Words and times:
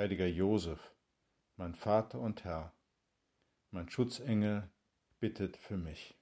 heiliger 0.00 0.26
Josef, 0.26 0.94
mein 1.56 1.74
Vater 1.74 2.20
und 2.20 2.42
Herr, 2.44 2.72
mein 3.70 3.90
Schutzengel, 3.90 4.66
bittet 5.18 5.58
für 5.58 5.76
mich. 5.76 6.14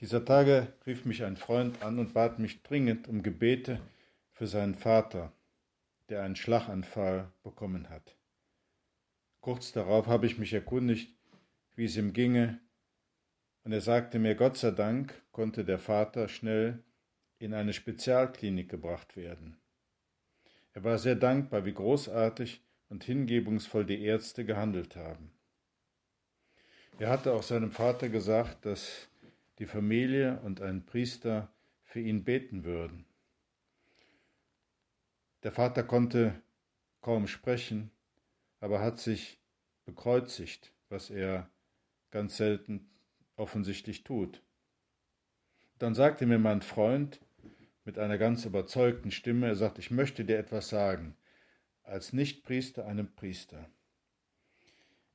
Dieser 0.00 0.24
Tage 0.24 0.72
rief 0.84 1.04
mich 1.04 1.22
ein 1.22 1.36
Freund 1.36 1.80
an 1.84 2.00
und 2.00 2.12
bat 2.12 2.40
mich 2.40 2.64
dringend 2.64 3.06
um 3.06 3.22
Gebete 3.22 3.80
für 4.32 4.48
seinen 4.48 4.74
Vater, 4.74 5.32
der 6.08 6.24
einen 6.24 6.34
Schlaganfall 6.34 7.30
bekommen 7.44 7.88
hat. 7.88 8.16
Kurz 9.40 9.70
darauf 9.70 10.08
habe 10.08 10.26
ich 10.26 10.38
mich 10.38 10.52
erkundigt, 10.52 11.16
wie 11.76 11.84
es 11.84 11.96
ihm 11.96 12.12
ginge, 12.12 12.58
und 13.62 13.70
er 13.70 13.80
sagte 13.80 14.18
mir, 14.18 14.34
Gott 14.34 14.56
sei 14.56 14.72
Dank 14.72 15.22
konnte 15.30 15.64
der 15.64 15.78
Vater 15.78 16.26
schnell 16.26 16.82
in 17.38 17.54
eine 17.54 17.72
Spezialklinik 17.72 18.68
gebracht 18.68 19.16
werden. 19.16 19.60
Er 20.80 20.84
war 20.84 20.98
sehr 20.98 21.14
dankbar, 21.14 21.66
wie 21.66 21.74
großartig 21.74 22.62
und 22.88 23.04
hingebungsvoll 23.04 23.84
die 23.84 24.02
Ärzte 24.02 24.46
gehandelt 24.46 24.96
haben. 24.96 25.30
Er 26.98 27.10
hatte 27.10 27.34
auch 27.34 27.42
seinem 27.42 27.70
Vater 27.70 28.08
gesagt, 28.08 28.64
dass 28.64 29.06
die 29.58 29.66
Familie 29.66 30.40
und 30.40 30.62
ein 30.62 30.86
Priester 30.86 31.52
für 31.82 32.00
ihn 32.00 32.24
beten 32.24 32.64
würden. 32.64 33.04
Der 35.42 35.52
Vater 35.52 35.82
konnte 35.82 36.40
kaum 37.02 37.26
sprechen, 37.26 37.90
aber 38.58 38.80
hat 38.80 38.98
sich 38.98 39.38
bekreuzigt, 39.84 40.72
was 40.88 41.10
er 41.10 41.50
ganz 42.10 42.38
selten 42.38 42.88
offensichtlich 43.36 44.02
tut. 44.02 44.42
Dann 45.78 45.94
sagte 45.94 46.24
mir 46.24 46.38
mein 46.38 46.62
Freund, 46.62 47.20
mit 47.90 47.98
einer 47.98 48.18
ganz 48.18 48.44
überzeugten 48.44 49.10
Stimme. 49.10 49.48
Er 49.48 49.56
sagt, 49.56 49.80
ich 49.80 49.90
möchte 49.90 50.24
dir 50.24 50.38
etwas 50.38 50.68
sagen, 50.68 51.16
als 51.82 52.12
Nichtpriester 52.12 52.86
einem 52.86 53.12
Priester. 53.16 53.68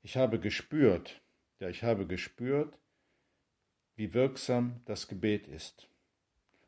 Ich 0.02 0.18
habe 0.18 0.42
gespürt, 0.42 1.22
ja, 1.62 1.70
ich 1.70 1.84
habe 1.84 2.06
gespürt, 2.06 2.78
wie 3.96 4.14
wirksam 4.14 4.82
das 4.84 5.08
Gebet 5.08 5.48
ist. 5.48 5.88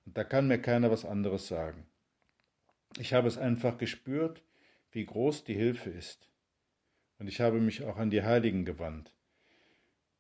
Und 0.06 0.18
da 0.18 0.24
kann 0.24 0.48
mir 0.48 0.62
keiner 0.62 0.90
was 0.90 1.04
anderes 1.04 1.50
sagen. 1.50 1.86
Ich 2.98 3.14
habe 3.14 3.28
es 3.28 3.38
einfach 3.38 3.78
gespürt, 3.78 4.42
wie 4.92 5.06
groß 5.06 5.44
die 5.44 5.56
Hilfe 5.56 5.90
ist. 5.90 6.32
Und 7.20 7.28
ich 7.28 7.42
habe 7.42 7.60
mich 7.60 7.84
auch 7.84 7.98
an 7.98 8.12
die 8.12 8.24
Heiligen 8.24 8.64
gewandt, 8.64 9.14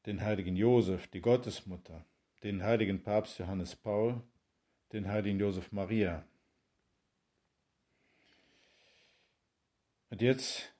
den 0.05 0.19
heiligen 0.19 0.57
Josef, 0.57 1.07
die 1.07 1.21
Gottesmutter, 1.21 2.03
den 2.43 2.61
heiligen 2.61 3.03
Papst 3.03 3.39
Johannes 3.39 3.77
Paul 3.77 4.21
den 4.93 5.07
heiligen 5.07 5.39
Josef 5.39 5.71
Maria. 5.71 6.25
Und 10.09 10.21
jetzt 10.21 10.73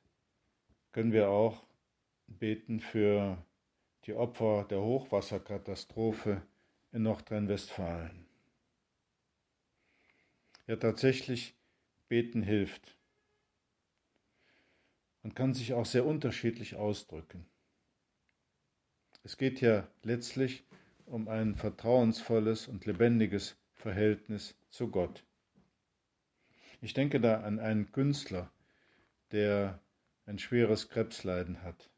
können 0.91 1.11
wir 1.11 1.30
auch 1.30 1.66
beten 2.27 2.80
für 2.80 3.44
die 4.05 4.14
Opfer 4.14 4.66
der 4.69 4.82
Hochwasserkatastrophe 4.82 6.42
in 6.92 7.04
Nordrhein-Westfalen. 7.04 8.26
Ja, 10.65 10.76
tatsächlich, 10.77 11.55
beten 12.08 12.42
hilft 12.42 12.98
und 15.23 15.36
kann 15.36 15.53
sich 15.53 15.73
auch 15.73 15.86
sehr 15.86 16.05
unterschiedlich 16.05 16.76
ausdrücken. 16.76 17.45
Es 19.23 19.37
geht 19.37 19.59
ja 19.59 19.87
letztlich 20.03 20.64
um 21.05 21.27
ein 21.27 21.55
vertrauensvolles 21.55 22.67
und 22.67 22.86
lebendiges 22.86 23.58
Verhältnis 23.77 24.55
zu 24.70 24.89
Gott. 24.89 25.23
Ich 26.82 26.93
denke 26.93 27.20
da 27.20 27.42
an 27.42 27.60
einen 27.60 27.92
Künstler, 27.92 28.52
der 29.32 29.80
ein 30.26 30.39
schweres 30.39 30.89
Krebsleiden 30.89 31.64
hat. 31.64 31.89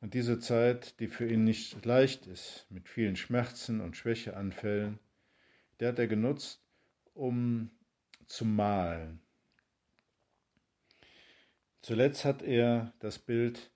Und 0.00 0.14
diese 0.14 0.38
Zeit, 0.40 1.00
die 1.00 1.08
für 1.08 1.28
ihn 1.28 1.44
nicht 1.44 1.84
leicht 1.84 2.26
ist, 2.26 2.66
mit 2.70 2.88
vielen 2.88 3.16
Schmerzen 3.16 3.80
und 3.80 3.96
Schwächeanfällen, 3.96 4.98
der 5.80 5.88
hat 5.88 5.98
er 5.98 6.06
genutzt, 6.06 6.60
um 7.14 7.70
zu 8.26 8.44
malen. 8.44 9.20
Zuletzt 11.82 12.24
hat 12.24 12.42
er 12.42 12.92
das 12.98 13.18
Bild 13.18 13.70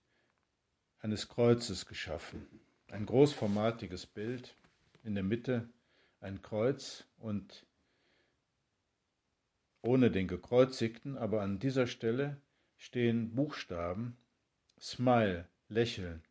eines 0.98 1.28
Kreuzes 1.28 1.86
geschaffen, 1.86 2.46
ein 2.88 3.06
großformatiges 3.06 4.06
Bild, 4.06 4.56
in 5.02 5.14
der 5.14 5.24
Mitte 5.24 5.68
ein 6.20 6.42
Kreuz 6.42 7.04
und 7.18 7.66
ohne 9.82 10.10
den 10.10 10.28
gekreuzigten, 10.28 11.16
aber 11.16 11.42
an 11.42 11.58
dieser 11.58 11.86
Stelle 11.86 12.40
stehen 12.76 13.34
Buchstaben 13.34 14.16
Smile, 14.78 15.48
Lächeln. 15.68 16.22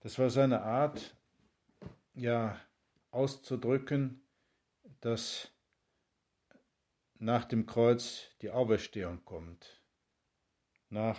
Das 0.00 0.18
war 0.18 0.30
seine 0.30 0.62
Art, 0.62 1.16
ja, 2.14 2.60
auszudrücken, 3.10 4.22
dass 5.00 5.50
nach 7.18 7.44
dem 7.44 7.66
Kreuz 7.66 8.30
die 8.42 8.50
Auferstehung 8.50 9.24
kommt, 9.24 9.82
nach 10.90 11.18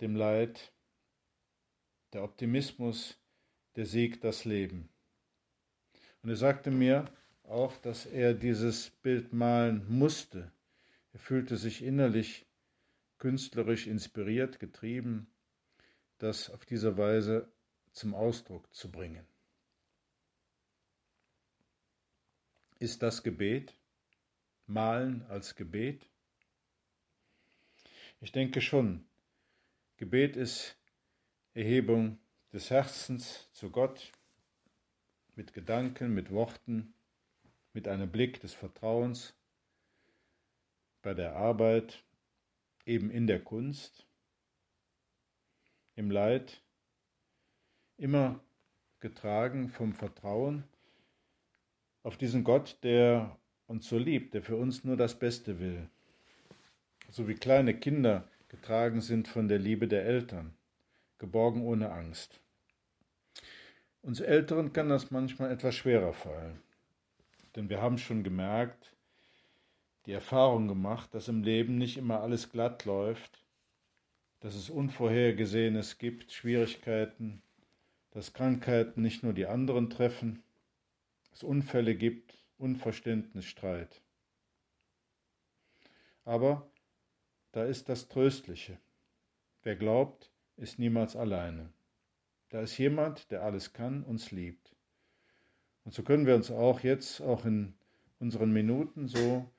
dem 0.00 0.16
Leid 0.16 0.72
der 2.12 2.22
Optimismus, 2.22 3.18
der 3.76 3.86
Sieg, 3.86 4.20
das 4.20 4.44
Leben. 4.44 4.91
Und 6.22 6.30
er 6.30 6.36
sagte 6.36 6.70
mir 6.70 7.04
auch, 7.44 7.76
dass 7.78 8.06
er 8.06 8.34
dieses 8.34 8.90
Bild 8.90 9.32
malen 9.32 9.84
musste. 9.88 10.52
Er 11.12 11.18
fühlte 11.18 11.56
sich 11.56 11.82
innerlich 11.82 12.46
künstlerisch 13.18 13.86
inspiriert, 13.86 14.58
getrieben, 14.58 15.26
das 16.18 16.50
auf 16.50 16.64
diese 16.64 16.96
Weise 16.96 17.48
zum 17.92 18.14
Ausdruck 18.14 18.72
zu 18.72 18.90
bringen. 18.90 19.26
Ist 22.78 23.02
das 23.02 23.22
Gebet? 23.22 23.74
Malen 24.66 25.24
als 25.28 25.54
Gebet? 25.54 26.08
Ich 28.20 28.32
denke 28.32 28.60
schon. 28.60 29.04
Gebet 29.96 30.36
ist 30.36 30.76
Erhebung 31.54 32.18
des 32.52 32.70
Herzens 32.70 33.48
zu 33.52 33.70
Gott, 33.70 34.12
mit 35.34 35.52
Gedanken, 35.54 36.14
mit 36.14 36.30
Worten, 36.30 36.94
mit 37.72 37.88
einem 37.88 38.10
Blick 38.10 38.40
des 38.40 38.54
Vertrauens 38.54 39.34
bei 41.02 41.14
der 41.14 41.36
Arbeit, 41.36 42.04
eben 42.84 43.10
in 43.10 43.26
der 43.26 43.42
Kunst, 43.42 44.06
im 45.94 46.10
Leid, 46.10 46.62
immer 47.96 48.40
getragen 49.00 49.68
vom 49.68 49.92
Vertrauen 49.92 50.64
auf 52.02 52.16
diesen 52.16 52.44
Gott, 52.44 52.78
der 52.82 53.36
uns 53.66 53.88
so 53.88 53.98
liebt, 53.98 54.34
der 54.34 54.42
für 54.42 54.56
uns 54.56 54.84
nur 54.84 54.96
das 54.96 55.18
Beste 55.18 55.60
will. 55.60 55.88
So 57.10 57.28
wie 57.28 57.34
kleine 57.34 57.74
Kinder 57.74 58.28
getragen 58.48 59.00
sind 59.00 59.28
von 59.28 59.48
der 59.48 59.58
Liebe 59.58 59.88
der 59.88 60.04
Eltern, 60.04 60.54
geborgen 61.18 61.62
ohne 61.62 61.90
Angst. 61.90 62.40
Uns 64.02 64.18
Älteren 64.20 64.72
kann 64.72 64.88
das 64.88 65.12
manchmal 65.12 65.52
etwas 65.52 65.76
schwerer 65.76 66.12
fallen. 66.12 66.60
Denn 67.54 67.68
wir 67.68 67.80
haben 67.80 67.98
schon 67.98 68.24
gemerkt, 68.24 68.96
die 70.06 70.12
Erfahrung 70.12 70.66
gemacht, 70.66 71.14
dass 71.14 71.28
im 71.28 71.44
Leben 71.44 71.78
nicht 71.78 71.96
immer 71.96 72.20
alles 72.20 72.50
glatt 72.50 72.84
läuft, 72.84 73.44
dass 74.40 74.56
es 74.56 74.70
Unvorhergesehenes 74.70 75.98
gibt, 75.98 76.32
Schwierigkeiten, 76.32 77.42
dass 78.10 78.32
Krankheiten 78.32 79.02
nicht 79.02 79.22
nur 79.22 79.34
die 79.34 79.46
anderen 79.46 79.88
treffen, 79.88 80.42
es 81.32 81.44
Unfälle 81.44 81.94
gibt, 81.94 82.36
Unverständnis, 82.58 83.44
Streit. 83.44 84.02
Aber 86.24 86.68
da 87.52 87.64
ist 87.64 87.88
das 87.88 88.08
Tröstliche. 88.08 88.78
Wer 89.62 89.76
glaubt, 89.76 90.30
ist 90.56 90.80
niemals 90.80 91.14
alleine. 91.14 91.70
Da 92.52 92.60
ist 92.60 92.76
jemand, 92.76 93.30
der 93.30 93.44
alles 93.44 93.72
kann, 93.72 94.04
uns 94.04 94.30
liebt. 94.30 94.76
Und 95.84 95.94
so 95.94 96.02
können 96.02 96.26
wir 96.26 96.34
uns 96.34 96.50
auch 96.50 96.80
jetzt, 96.80 97.22
auch 97.22 97.46
in 97.46 97.72
unseren 98.18 98.52
Minuten 98.52 99.08
so 99.08 99.50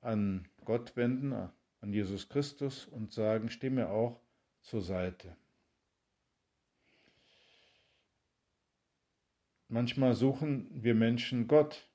an 0.00 0.48
Gott 0.64 0.94
wenden, 0.94 1.32
an 1.32 1.92
Jesus 1.92 2.28
Christus 2.28 2.86
und 2.86 3.12
sagen, 3.12 3.50
steh 3.50 3.68
mir 3.68 3.90
auch 3.90 4.20
zur 4.62 4.80
Seite. 4.80 5.36
Manchmal 9.66 10.14
suchen 10.14 10.68
wir 10.72 10.94
Menschen 10.94 11.48
Gott, 11.48 11.88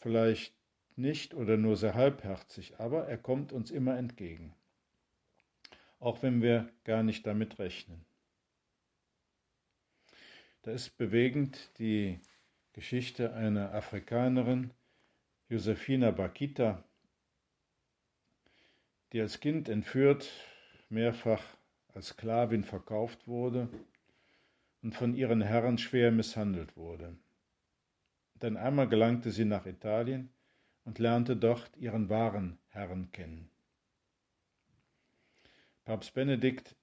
vielleicht 0.00 0.52
nicht 0.96 1.32
oder 1.32 1.56
nur 1.56 1.76
sehr 1.76 1.94
halbherzig, 1.94 2.80
aber 2.80 3.06
er 3.06 3.18
kommt 3.18 3.52
uns 3.52 3.70
immer 3.70 3.96
entgegen, 3.96 4.52
auch 6.00 6.24
wenn 6.24 6.42
wir 6.42 6.72
gar 6.82 7.04
nicht 7.04 7.24
damit 7.24 7.60
rechnen. 7.60 8.05
Da 10.66 10.72
ist 10.72 10.98
bewegend 10.98 11.70
die 11.78 12.18
Geschichte 12.72 13.32
einer 13.34 13.72
Afrikanerin, 13.72 14.72
Josefina 15.48 16.10
Bakita, 16.10 16.82
die 19.12 19.20
als 19.20 19.38
Kind 19.38 19.68
entführt, 19.68 20.28
mehrfach 20.88 21.40
als 21.94 22.08
Sklavin 22.08 22.64
verkauft 22.64 23.28
wurde 23.28 23.68
und 24.82 24.92
von 24.96 25.14
ihren 25.14 25.40
Herren 25.40 25.78
schwer 25.78 26.10
misshandelt 26.10 26.76
wurde. 26.76 27.16
Dann 28.40 28.56
einmal 28.56 28.88
gelangte 28.88 29.30
sie 29.30 29.44
nach 29.44 29.66
Italien 29.66 30.30
und 30.84 30.98
lernte 30.98 31.36
dort 31.36 31.76
ihren 31.76 32.08
wahren 32.08 32.58
Herrn 32.70 33.12
kennen. 33.12 33.48
Papst 35.84 36.12
Benedikt 36.12 36.74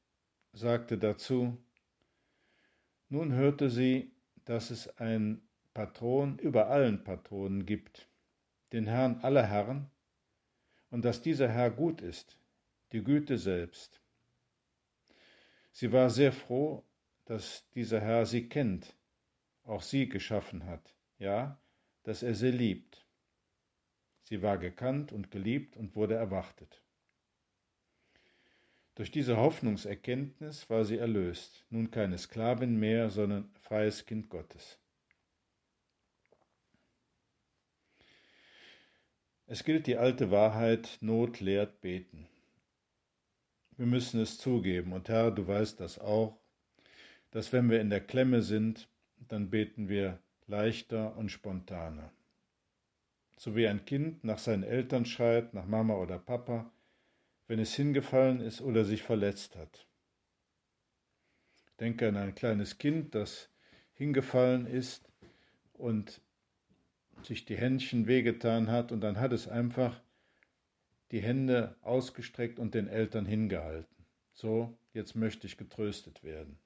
sagte 0.54 0.98
dazu, 0.98 1.58
nun 3.14 3.32
hörte 3.34 3.70
sie, 3.70 4.12
dass 4.46 4.72
es 4.72 4.88
ein 4.98 5.48
Patron 5.76 6.40
über 6.40 6.70
allen 6.70 7.04
Patronen 7.04 7.68
gibt, 7.68 8.10
den 8.72 8.88
Herrn 8.88 9.20
aller 9.22 9.46
Herren, 9.46 9.92
und 10.90 11.06
dass 11.06 11.22
dieser 11.22 11.48
Herr 11.48 11.70
gut 11.70 12.02
ist, 12.02 12.40
die 12.92 13.04
Güte 13.04 13.38
selbst. 13.38 14.02
Sie 15.72 15.92
war 15.92 16.10
sehr 16.10 16.32
froh, 16.32 16.84
dass 17.26 17.70
dieser 17.76 18.02
Herr 18.02 18.26
sie 18.26 18.50
kennt, 18.50 18.96
auch 19.64 19.84
sie 19.84 20.10
geschaffen 20.10 20.66
hat, 20.66 20.96
ja, 21.20 21.60
dass 22.02 22.24
er 22.24 22.34
sie 22.34 22.52
liebt. 22.52 23.06
Sie 24.24 24.42
war 24.42 24.58
gekannt 24.58 25.12
und 25.12 25.30
geliebt 25.30 25.78
und 25.78 25.96
wurde 25.96 26.16
erwartet. 26.16 26.84
Durch 28.96 29.10
diese 29.10 29.38
Hoffnungserkenntnis 29.38 30.70
war 30.70 30.86
sie 30.86 30.98
erlöst, 30.98 31.66
nun 31.70 31.90
keine 31.90 32.18
Sklavin 32.18 32.80
mehr, 32.80 33.10
sondern 33.10 33.52
freies 33.60 34.06
Kind 34.06 34.30
Gottes. 34.30 34.80
Es 39.48 39.64
gilt 39.64 39.88
die 39.88 39.98
alte 39.98 40.32
Wahrheit, 40.32 40.98
Not 41.02 41.40
lehrt 41.40 41.82
beten. 41.82 42.28
Wir 43.78 43.88
müssen 43.88 44.22
es 44.22 44.38
zugeben, 44.38 44.94
und 44.94 45.10
Herr, 45.10 45.32
du 45.32 45.48
weißt 45.48 45.80
das 45.80 45.98
auch, 45.98 46.40
dass 47.32 47.52
wenn 47.52 47.72
wir 47.72 47.82
in 47.82 47.90
der 47.90 48.02
Klemme 48.02 48.44
sind, 48.44 48.88
dann 49.28 49.50
beten 49.50 49.90
wir 49.90 50.20
leichter 50.46 51.18
und 51.18 51.30
spontaner. 51.30 52.12
So 53.38 53.56
wie 53.56 53.68
ein 53.68 53.86
Kind 53.86 54.24
nach 54.24 54.38
seinen 54.38 54.64
Eltern 54.64 55.06
schreit, 55.06 55.56
nach 55.56 55.66
Mama 55.66 55.96
oder 55.96 56.20
Papa, 56.20 56.72
wenn 57.54 57.60
es 57.60 57.76
hingefallen 57.76 58.42
ist 58.42 58.62
oder 58.62 58.84
sich 58.84 59.04
verletzt 59.04 59.56
hat. 59.56 59.86
Denke 61.80 62.08
an 62.08 62.18
ein 62.18 62.34
kleines 62.34 62.80
Kind, 62.80 63.14
das 63.14 63.48
hingefallen 63.94 64.66
ist 64.66 65.08
und 65.74 66.20
sich 67.22 67.46
die 67.46 67.56
Händchen 67.56 68.08
wehgetan 68.08 68.72
hat 68.72 68.92
und 68.92 69.02
dann 69.02 69.20
hat 69.20 69.34
es 69.34 69.48
einfach 69.48 70.02
die 71.12 71.22
Hände 71.22 71.76
ausgestreckt 71.82 72.58
und 72.58 72.74
den 72.74 72.88
Eltern 72.88 73.28
hingehalten. 73.28 74.04
So, 74.32 74.76
jetzt 74.92 75.14
möchte 75.16 75.46
ich 75.46 75.56
getröstet 75.56 76.24
werden. 76.24 76.58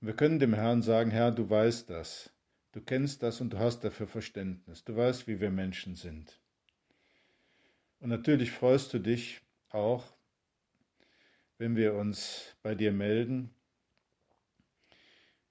Wir 0.00 0.14
können 0.14 0.38
dem 0.38 0.54
Herrn 0.54 0.82
sagen, 0.82 1.10
Herr, 1.10 1.32
du 1.32 1.50
weißt 1.50 1.90
das, 1.90 2.32
du 2.70 2.80
kennst 2.80 3.24
das 3.24 3.40
und 3.40 3.52
du 3.54 3.58
hast 3.58 3.82
dafür 3.82 4.06
Verständnis, 4.06 4.84
du 4.84 4.94
weißt, 4.94 5.26
wie 5.26 5.40
wir 5.40 5.50
Menschen 5.50 5.96
sind. 5.96 6.40
Und 8.00 8.08
natürlich 8.08 8.50
freust 8.50 8.92
du 8.94 8.98
dich 8.98 9.40
auch, 9.68 10.04
wenn 11.58 11.76
wir 11.76 11.94
uns 11.94 12.56
bei 12.62 12.74
dir 12.74 12.92
melden, 12.92 13.50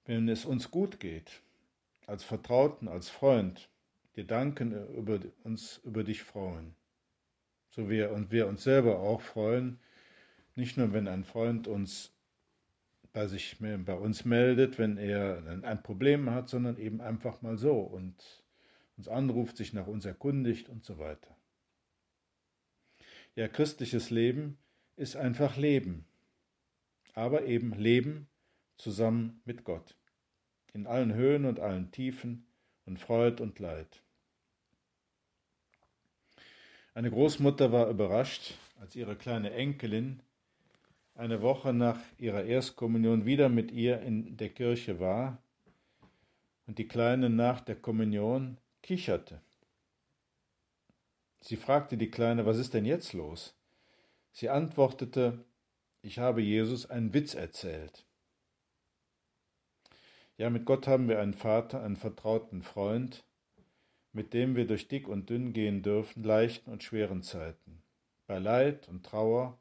wenn 0.04 0.28
es 0.28 0.44
uns 0.44 0.70
gut 0.72 0.98
geht, 0.98 1.42
als 2.06 2.24
Vertrauten, 2.24 2.88
als 2.88 3.08
Freund, 3.08 3.68
Gedanken 4.12 4.72
über 4.96 5.20
uns, 5.44 5.80
über 5.84 6.02
dich 6.02 6.24
freuen. 6.24 6.74
So 7.70 7.88
wir 7.88 8.10
und 8.10 8.32
wir 8.32 8.48
uns 8.48 8.64
selber 8.64 8.98
auch 8.98 9.20
freuen, 9.20 9.78
nicht 10.56 10.76
nur 10.76 10.92
wenn 10.92 11.06
ein 11.06 11.22
Freund 11.22 11.68
uns 11.68 12.12
bei 13.12 13.28
sich 13.28 13.58
bei 13.60 13.94
uns 13.94 14.24
meldet, 14.24 14.78
wenn 14.78 14.96
er 14.96 15.60
ein 15.62 15.82
Problem 15.84 16.30
hat, 16.30 16.48
sondern 16.48 16.76
eben 16.76 17.00
einfach 17.00 17.42
mal 17.42 17.56
so 17.56 17.78
und 17.78 18.42
uns 18.96 19.06
anruft, 19.06 19.56
sich 19.56 19.72
nach 19.72 19.86
uns 19.86 20.04
erkundigt 20.04 20.68
und 20.68 20.84
so 20.84 20.98
weiter. 20.98 21.36
Ja, 23.36 23.48
christliches 23.48 24.10
Leben 24.10 24.58
ist 24.96 25.16
einfach 25.16 25.56
Leben, 25.56 26.04
aber 27.14 27.46
eben 27.46 27.72
Leben 27.74 28.28
zusammen 28.76 29.40
mit 29.44 29.64
Gott, 29.64 29.96
in 30.72 30.86
allen 30.86 31.14
Höhen 31.14 31.44
und 31.44 31.60
allen 31.60 31.92
Tiefen 31.92 32.46
und 32.86 32.98
Freud 32.98 33.40
und 33.42 33.58
Leid. 33.58 34.02
Eine 36.92 37.10
Großmutter 37.10 37.70
war 37.70 37.88
überrascht, 37.88 38.54
als 38.80 38.96
ihre 38.96 39.14
kleine 39.14 39.52
Enkelin 39.52 40.22
eine 41.14 41.40
Woche 41.40 41.72
nach 41.72 42.00
ihrer 42.18 42.44
Erstkommunion 42.44 43.26
wieder 43.26 43.48
mit 43.48 43.70
ihr 43.70 44.00
in 44.00 44.36
der 44.36 44.48
Kirche 44.48 44.98
war 44.98 45.40
und 46.66 46.78
die 46.78 46.88
Kleine 46.88 47.30
nach 47.30 47.60
der 47.60 47.76
Kommunion 47.76 48.58
kicherte. 48.82 49.40
Sie 51.40 51.56
fragte 51.56 51.96
die 51.96 52.10
Kleine, 52.10 52.46
was 52.46 52.58
ist 52.58 52.74
denn 52.74 52.84
jetzt 52.84 53.12
los? 53.12 53.54
Sie 54.32 54.48
antwortete, 54.48 55.44
ich 56.02 56.18
habe 56.18 56.40
Jesus 56.42 56.88
einen 56.88 57.12
Witz 57.14 57.34
erzählt. 57.34 58.06
Ja, 60.36 60.48
mit 60.48 60.64
Gott 60.64 60.86
haben 60.86 61.08
wir 61.08 61.20
einen 61.20 61.34
Vater, 61.34 61.82
einen 61.82 61.96
vertrauten 61.96 62.62
Freund, 62.62 63.24
mit 64.12 64.32
dem 64.32 64.56
wir 64.56 64.66
durch 64.66 64.88
dick 64.88 65.08
und 65.08 65.28
dünn 65.28 65.52
gehen 65.52 65.82
dürfen, 65.82 66.24
leichten 66.24 66.70
und 66.70 66.82
schweren 66.82 67.22
Zeiten, 67.22 67.82
bei 68.26 68.38
Leid 68.38 68.88
und 68.88 69.04
Trauer 69.04 69.58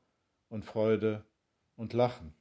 und 0.50 0.66
Freude 0.66 1.26
und 1.76 1.94
Lachen. 1.94 2.34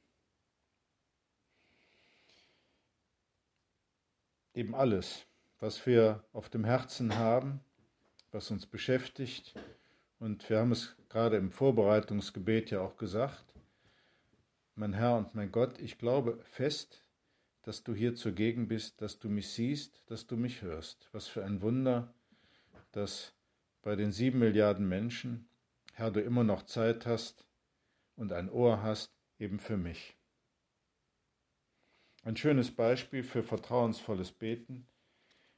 Eben 4.53 4.75
alles, 4.75 5.25
was 5.59 5.85
wir 5.85 6.23
auf 6.33 6.49
dem 6.49 6.63
Herzen 6.63 7.15
haben, 7.15 7.61
was 8.31 8.51
uns 8.51 8.65
beschäftigt. 8.65 9.55
Und 10.19 10.49
wir 10.49 10.59
haben 10.59 10.71
es 10.71 10.95
gerade 11.09 11.37
im 11.37 11.51
Vorbereitungsgebet 11.51 12.71
ja 12.71 12.81
auch 12.81 12.97
gesagt. 12.97 13.45
Mein 14.75 14.93
Herr 14.93 15.17
und 15.17 15.35
mein 15.35 15.51
Gott, 15.51 15.79
ich 15.79 15.97
glaube 15.97 16.39
fest, 16.43 17.05
dass 17.63 17.83
du 17.83 17.93
hier 17.93 18.15
zugegen 18.15 18.67
bist, 18.67 19.01
dass 19.01 19.19
du 19.19 19.29
mich 19.29 19.49
siehst, 19.49 20.03
dass 20.07 20.27
du 20.27 20.37
mich 20.37 20.61
hörst. 20.61 21.09
Was 21.11 21.27
für 21.27 21.43
ein 21.43 21.61
Wunder, 21.61 22.13
dass 22.91 23.33
bei 23.81 23.95
den 23.95 24.11
sieben 24.11 24.39
Milliarden 24.39 24.87
Menschen, 24.87 25.49
Herr, 25.93 26.11
du 26.11 26.21
immer 26.21 26.43
noch 26.43 26.63
Zeit 26.63 27.05
hast 27.05 27.45
und 28.15 28.31
ein 28.33 28.49
Ohr 28.49 28.81
hast, 28.81 29.11
eben 29.37 29.59
für 29.59 29.77
mich. 29.77 30.17
Ein 32.23 32.35
schönes 32.35 32.71
Beispiel 32.71 33.23
für 33.23 33.43
vertrauensvolles 33.43 34.31
Beten 34.31 34.87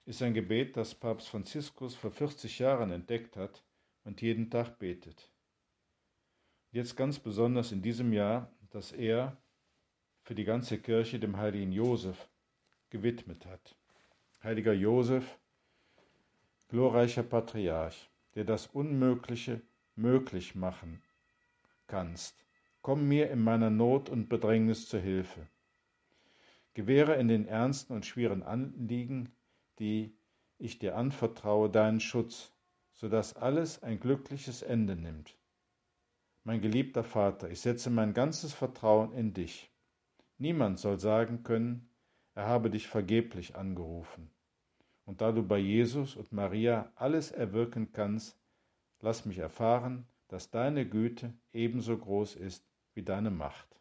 ist 0.05 0.22
ein 0.22 0.34
Gebet, 0.34 0.77
das 0.77 0.96
Papst 0.96 1.29
Franziskus 1.29 1.96
vor 1.96 2.12
40 2.12 2.60
Jahren 2.60 2.91
entdeckt 2.91 3.38
hat 3.38 3.63
und 4.03 4.22
jeden 4.22 4.50
Tag 4.50 4.79
betet. 4.79 5.31
Jetzt 6.72 6.96
ganz 6.96 7.20
besonders 7.20 7.72
in 7.72 7.81
diesem 7.81 8.13
Jahr, 8.13 8.51
dass 8.70 8.91
er 8.91 9.38
für 10.24 10.36
die 10.36 10.46
ganze 10.46 10.79
Kirche 10.79 11.20
dem 11.20 11.38
heiligen 11.38 11.72
Josef 11.72 12.29
gewidmet 12.89 13.46
hat. 13.46 13.75
Heiliger 14.43 14.74
Josef, 14.74 15.39
glorreicher 16.70 17.24
Patriarch, 17.24 18.10
der 18.36 18.46
das 18.46 18.67
Unmögliche 18.67 19.62
möglich 19.96 20.55
machen 20.55 21.01
kannst, 21.88 22.41
Komm 22.84 23.08
mir 23.08 23.29
in 23.29 23.43
meiner 23.43 23.70
Not 23.70 24.10
und 24.10 24.27
Bedrängnis 24.27 24.88
zur 24.89 25.01
Hilfe. 25.01 25.46
Gewähre 26.74 27.15
in 27.17 27.27
den 27.27 27.48
ernsten 27.48 27.93
und 27.93 28.08
schweren 28.08 28.41
Anliegen, 28.41 29.29
die 29.80 30.18
ich 30.58 30.80
dir 30.80 30.96
anvertraue, 30.96 31.70
deinen 31.70 32.00
Schutz, 32.00 32.54
so 32.94 33.10
dass 33.10 33.36
alles 33.36 33.82
ein 33.84 34.00
glückliches 34.00 34.62
Ende 34.62 34.96
nimmt. 34.96 35.38
Mein 36.44 36.62
geliebter 36.62 37.04
Vater, 37.04 37.50
ich 37.50 37.62
setze 37.62 37.90
mein 37.90 38.13
ganzes 38.13 38.54
Vertrauen 38.54 39.12
in 39.13 39.34
dich. 39.34 39.72
Niemand 40.38 40.80
soll 40.80 41.00
sagen 41.00 41.44
können, 41.44 41.90
er 42.34 42.48
habe 42.48 42.70
dich 42.70 42.88
vergeblich 42.88 43.56
angerufen. 43.56 44.32
Und 45.06 45.22
da 45.22 45.32
du 45.32 45.44
bei 45.44 45.58
Jesus 45.58 46.16
und 46.16 46.32
Maria 46.32 46.92
alles 46.96 47.32
erwirken 47.32 47.92
kannst, 47.92 48.40
lass 49.01 49.25
mich 49.25 49.40
erfahren, 49.40 50.08
dass 50.28 50.50
deine 50.50 50.88
Güte 50.88 51.34
ebenso 51.51 51.98
groß 51.98 52.36
ist 52.36 52.66
wie 52.94 53.04
deine 53.04 53.32
Macht. 53.32 53.80